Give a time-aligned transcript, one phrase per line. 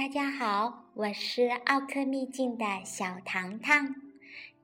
[0.00, 3.94] 大家好，我是奥克秘境的小糖糖。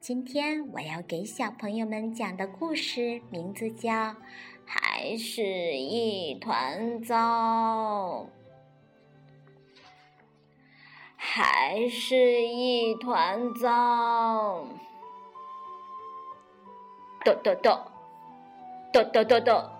[0.00, 3.93] 今天我要给小朋友们讲的故事名字叫
[4.64, 8.25] 《还是一团糟》，
[11.16, 14.66] 还是一团糟。
[17.23, 17.79] 咚咚咚，
[18.91, 19.71] 咚咚咚咚。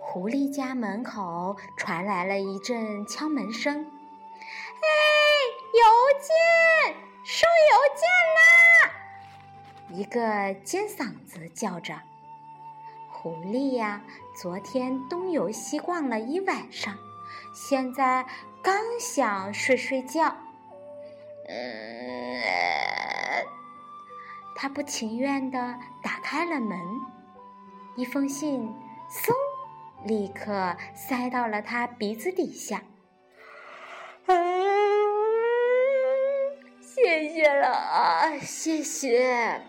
[0.00, 3.86] 狐狸家门口传来了一阵敲门声。
[4.82, 4.86] 哎，
[5.74, 5.80] 邮
[6.18, 6.94] 件，
[7.24, 8.02] 收邮件
[8.36, 8.40] 啦！
[9.90, 12.00] 一个尖嗓子叫着。
[13.08, 14.02] 狐狸呀，
[14.34, 16.96] 昨天东游西逛了一晚上，
[17.54, 18.24] 现在
[18.62, 20.34] 刚想睡睡觉。
[21.48, 22.40] 嗯，
[24.56, 26.78] 他不情愿地打开了门，
[27.96, 28.74] 一封信，
[29.10, 29.32] 嗖，
[30.04, 32.82] 立刻塞到了他鼻子底下。
[37.32, 39.62] 谢了啊，谢谢。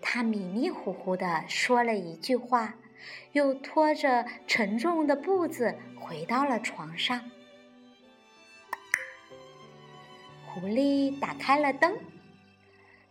[0.00, 2.74] 他迷迷糊糊的说了一句话，
[3.32, 7.20] 又拖着沉重的步子回到了床上。
[10.46, 11.96] 狐狸打开了灯，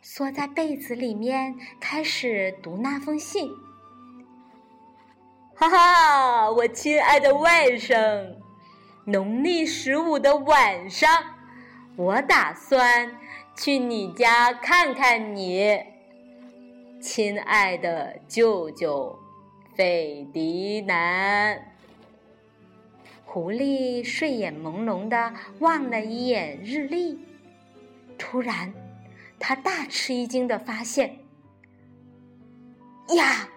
[0.01, 3.49] 缩在被子里面，开始读那封信。
[5.55, 8.35] 哈哈，我亲爱的外甥，
[9.05, 11.09] 农历十五的晚上。
[11.95, 13.17] 我打算
[13.57, 15.81] 去你家看看你，
[17.01, 19.17] 亲爱的舅舅
[19.75, 21.73] 费迪南。
[23.25, 27.19] 狐狸睡眼朦胧的望了一眼日历，
[28.19, 28.71] 突然，
[29.39, 31.17] 他大吃一惊的发现：
[33.15, 33.49] 呀，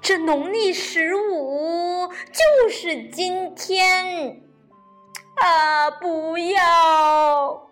[0.00, 4.40] 这农历十五就是今天！
[5.42, 5.90] 啊！
[5.90, 7.68] 不要！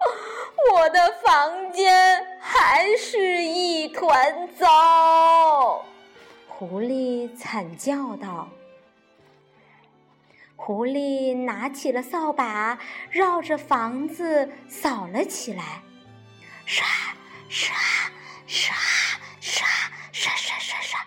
[0.73, 5.85] 我的房间还是一团糟。
[6.49, 8.49] 狐狸惨叫道。
[10.57, 12.77] 狐狸拿起了扫把，
[13.09, 15.81] 绕着房子扫了起来，
[16.67, 16.87] 刷
[17.49, 17.75] 刷
[18.47, 18.75] 刷
[19.41, 19.65] 刷
[20.11, 21.01] 刷刷刷刷。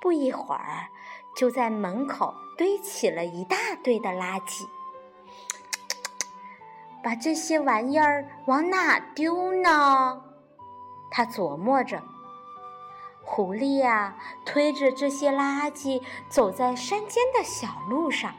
[0.00, 0.88] 不一会儿，
[1.36, 4.66] 就在门口堆起了一大堆的垃圾。
[7.02, 10.22] 把这些玩意儿往哪丢呢？
[11.10, 12.00] 他琢磨着。
[13.24, 18.32] 狐狸呀，推着这些垃圾走在山间的小路上。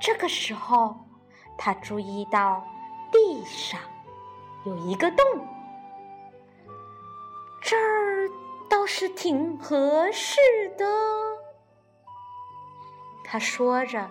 [0.00, 0.96] 这个时候，
[1.56, 2.62] 他注意到
[3.10, 3.80] 地上
[4.64, 5.24] 有一个洞，
[7.60, 8.28] 这儿
[8.68, 10.40] 倒是挺合适
[10.76, 10.84] 的。
[13.24, 14.10] 他说着。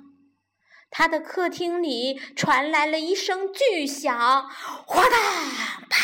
[0.91, 4.13] 他的客厅里传来了一声巨响，
[4.85, 5.99] 哗嗒啪，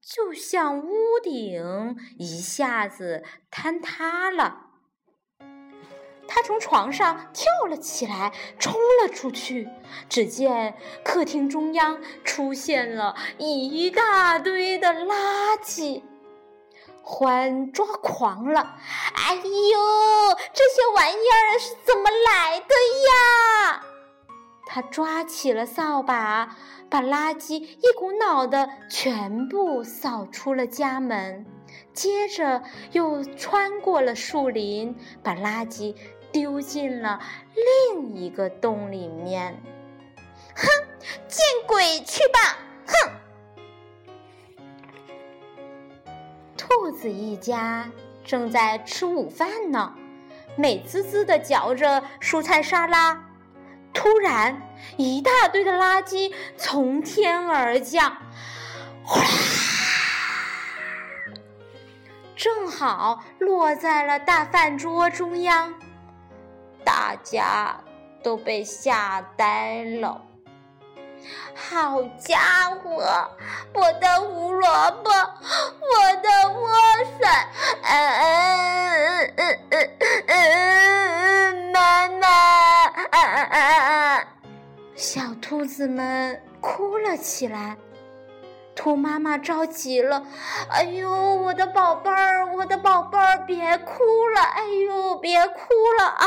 [0.00, 4.68] 就像屋顶一下子坍塌了。
[6.28, 9.68] 他从床上跳了起来，冲了出去。
[10.08, 16.02] 只见客厅中央出现了一大堆的垃圾。
[17.14, 18.74] 欢抓狂了！
[19.12, 19.42] 哎呦，
[20.54, 22.74] 这些玩意儿是怎么来的
[23.06, 23.84] 呀？
[24.66, 26.56] 他抓起了扫把，
[26.88, 31.44] 把垃圾一股脑的全部扫出了家门，
[31.92, 32.62] 接着
[32.92, 35.94] 又穿过了树林，把垃圾
[36.32, 37.20] 丢进了
[37.92, 39.62] 另一个洞里面。
[40.56, 40.66] 哼，
[41.28, 42.56] 见鬼去吧！
[42.86, 43.21] 哼。
[46.74, 47.86] 兔子一家
[48.24, 49.92] 正在吃午饭呢，
[50.56, 53.22] 美滋滋的嚼着蔬菜沙拉。
[53.92, 54.58] 突然，
[54.96, 58.16] 一大堆的垃圾从天而降，
[59.04, 59.22] 哗，
[62.34, 65.74] 正好落在了大饭桌中央。
[66.82, 67.78] 大家
[68.22, 70.24] 都被吓呆了。
[71.54, 73.02] 好家伙！
[73.74, 74.68] 我的胡萝
[75.02, 76.68] 卜，我的莴
[77.18, 77.28] 笋，
[77.82, 77.90] 嗯
[79.36, 82.26] 嗯嗯嗯嗯，妈妈！
[84.94, 87.76] 小兔子子们哭了起来。
[88.74, 90.22] 兔妈妈着急了
[90.70, 93.92] ：“哎呦，我的宝贝儿，我的宝贝儿，别哭
[94.34, 94.40] 了！
[94.40, 95.58] 哎呦，别哭
[95.98, 96.26] 了啊！”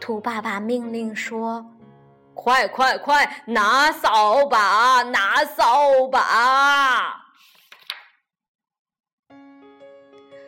[0.00, 1.64] 兔爸爸命令说
[2.34, 7.18] ：“快快快，拿扫把，拿扫把！”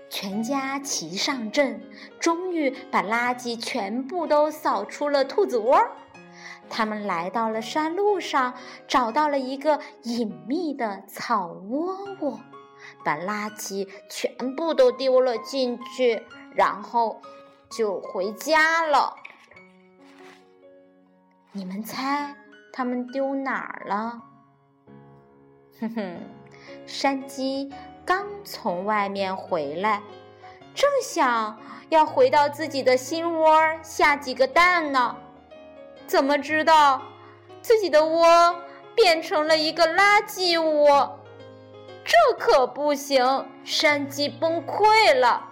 [0.09, 1.83] 全家齐上阵，
[2.21, 5.85] 终于把垃圾全部都扫出了兔子窝。
[6.71, 8.55] 他们来到了山路上，
[8.89, 12.41] 找到了一个隐秘的草窝窝，
[13.05, 16.23] 把垃圾全部都丢了进去，
[16.55, 17.21] 然后
[17.71, 19.17] 就回家了。
[21.57, 22.35] 你们猜
[22.73, 24.21] 他们丢哪儿了？
[25.81, 26.17] 哼哼，
[26.85, 27.73] 山鸡
[28.05, 30.03] 刚从外面回来，
[30.75, 31.57] 正想
[31.91, 35.17] 要回到自己的新窝下几个蛋呢。
[36.09, 37.01] 怎么知道
[37.63, 38.57] 自己的窝
[38.97, 41.21] 变成了一个垃圾窝？
[42.05, 43.47] 这可不行！
[43.63, 45.51] 山鸡崩溃了。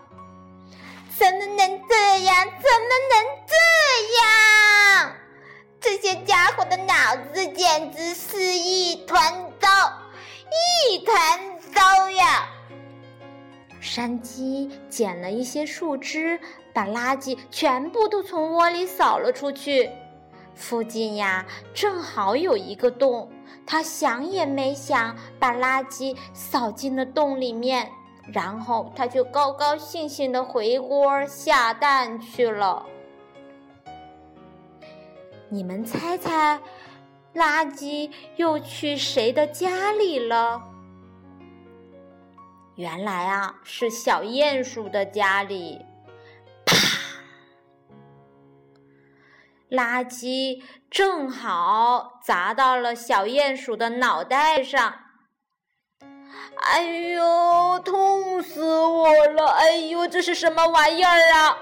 [1.16, 2.44] 怎么能这样？
[2.44, 3.55] 怎么能这
[4.19, 5.12] 样？
[5.82, 6.94] 这些家伙的脑
[7.34, 9.20] 子简直是一团
[9.58, 9.69] 糟，
[10.88, 11.14] 一团
[11.75, 12.49] 糟呀！
[13.81, 16.38] 山鸡捡了一些树枝，
[16.73, 19.90] 把垃圾全部都从窝里扫了出去。
[20.55, 21.44] 附近呀，
[21.75, 23.29] 正好有一个洞，
[23.67, 27.90] 他想也没想，把垃圾扫进了洞里面，
[28.32, 32.87] 然后他就高高兴兴的回窝下蛋去了。
[35.52, 36.58] 你们猜猜，
[37.34, 40.62] 垃圾又去谁的家里了？
[42.76, 45.84] 原来啊，是小鼹鼠的家里。
[46.64, 46.75] 啪
[49.70, 54.94] 垃圾正好砸到了小鼹鼠的脑袋上，
[56.62, 59.48] 哎呦，痛死我了！
[59.48, 61.58] 哎呦，这是什么玩意儿啊？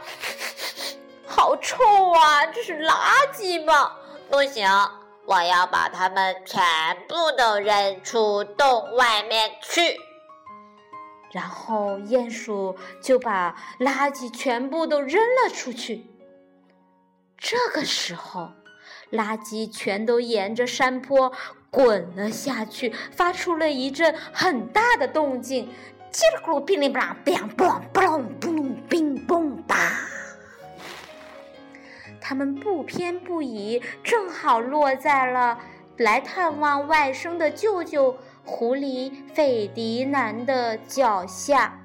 [1.40, 2.44] 好臭啊！
[2.52, 2.92] 这是垃
[3.32, 3.96] 圾吧？
[4.28, 4.68] 不行，
[5.24, 6.60] 我要把它们全
[7.08, 9.98] 部都扔出洞外面去。
[11.32, 16.10] 然后鼹鼠就把垃圾全部都扔了出去。
[17.38, 18.50] 这个时候，
[19.10, 21.32] 垃圾全都沿着山坡
[21.70, 25.72] 滚了下去，发出了一阵很大的动静，
[26.12, 29.09] 叽里咕噜，噼里啪啦，乒嘣嘣嘣乒
[32.30, 35.58] 他们不偏不倚，正好落在了
[35.96, 41.76] 来探望外甥的舅舅狐狸费迪南的脚下。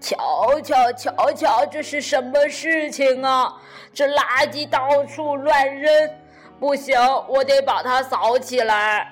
[0.00, 3.54] 瞧瞧瞧瞧，这是什么事情啊？
[3.94, 6.10] 这垃圾到处乱扔，
[6.58, 6.98] 不行，
[7.28, 9.06] 我得把它扫起来。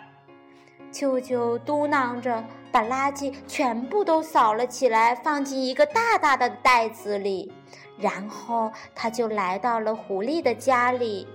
[0.91, 2.43] 舅舅嘟囔着，
[2.73, 7.53] 把垃圾全部都扫了起来，放进一个大大的袋子里。
[7.99, 11.27] 然后他就来到了狐狸的家里，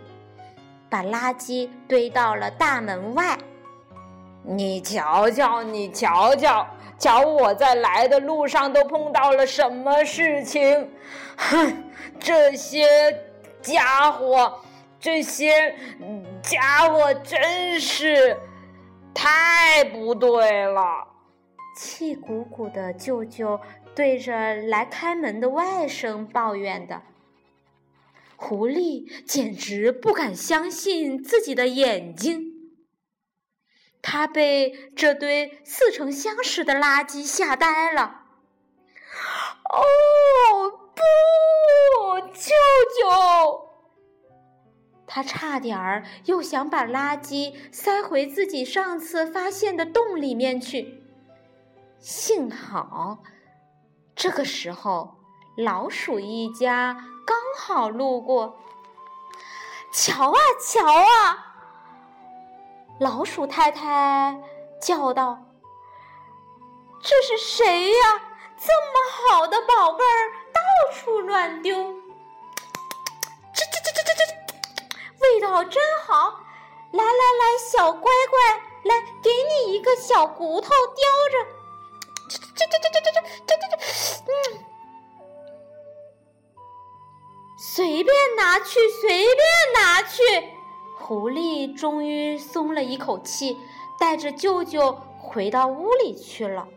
[0.90, 3.38] 把垃圾堆到了大门外。
[4.44, 6.68] 你瞧瞧，你瞧瞧。
[6.98, 10.90] 瞧我在来的路上都碰到了什么事情？
[11.38, 11.84] 哼，
[12.20, 12.86] 这些
[13.62, 14.60] 家伙，
[15.00, 15.74] 这些
[16.42, 18.38] 家伙真是
[19.14, 21.08] 太不对了！
[21.82, 23.62] 气鼓鼓的舅舅
[23.96, 27.04] 对着来开门的外甥抱怨的。
[28.36, 32.74] 狐狸简直不敢相信自己的眼睛。
[34.02, 38.24] 他被这堆似曾相识的垃圾吓呆了。
[39.72, 39.82] 哦，
[40.94, 42.52] 不，舅
[43.00, 43.70] 舅！
[45.08, 51.06] 他差点儿又想把垃圾塞回自己上次发现的洞里面去。
[52.00, 53.18] 幸好，
[54.16, 55.16] 这个时候
[55.58, 56.94] 老鼠一家
[57.26, 58.58] 刚好路过。
[59.92, 61.46] 瞧啊，瞧啊！
[63.00, 64.40] 老鼠太太
[64.82, 65.40] 叫道
[67.04, 68.22] ：“这是谁呀？
[68.58, 70.62] 这么好的宝贝儿到
[70.94, 71.76] 处乱丢，
[73.54, 74.24] 这这这这这这，
[75.20, 76.40] 味道真好！
[76.92, 78.40] 来来来，小乖乖，
[78.84, 80.76] 来给你一个小骨头叼
[81.32, 81.59] 着，
[82.68, 83.76] 这这这这这这这这，
[84.26, 84.34] 嗯，
[87.58, 89.38] 随便拿去，随便
[89.76, 90.22] 拿去。”
[91.00, 93.58] 狐狸终于松了一口气，
[94.00, 96.68] 带着舅舅回到屋里去了。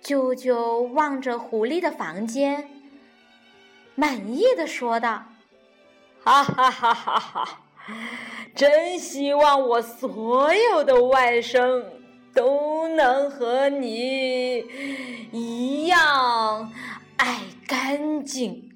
[0.00, 2.70] 舅舅望着狐狸的房间，
[3.94, 5.24] 满意的说道
[6.24, 7.60] ：“哈哈哈哈哈！
[8.54, 11.84] 真希望我所有的外甥
[12.34, 14.64] 都能和你
[15.30, 16.72] 一样
[17.16, 18.70] 爱干净。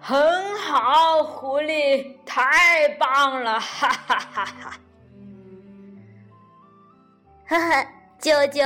[0.00, 3.60] 很好，狐狸，太棒了！
[3.60, 4.80] 哈哈哈哈！
[7.46, 8.62] 哈哈，舅舅，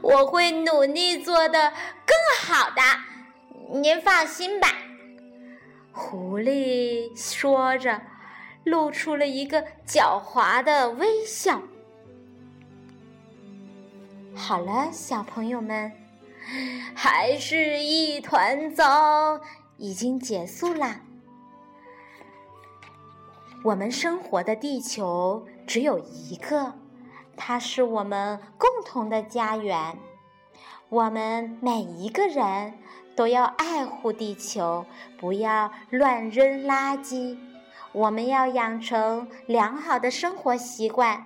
[0.00, 1.72] 我会努力做的
[2.06, 4.68] 更好的，您放心吧。
[5.92, 8.00] 狐狸说着，
[8.64, 11.60] 露出了一个狡猾的微笑。
[14.36, 15.92] 好了，小朋友们，
[16.94, 19.40] 还是一团糟，
[19.78, 21.00] 已经结束啦。
[23.62, 26.74] 我们生活的地球只有一个，
[27.36, 29.98] 它是我们共同的家园。
[30.88, 32.74] 我们每一个人。
[33.16, 34.84] 都要爱护地球，
[35.20, 37.38] 不要乱扔垃圾。
[37.92, 41.24] 我们要养成良好的生活习惯，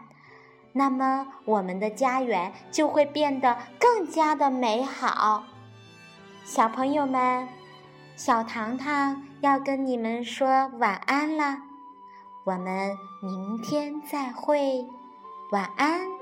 [0.73, 5.45] 那么我们的家园就会变得更加的美好。
[6.45, 7.49] 小朋友们，
[8.17, 11.59] 小糖糖要跟你们说晚安了，
[12.45, 14.87] 我们明天再会，
[15.51, 16.18] 晚安。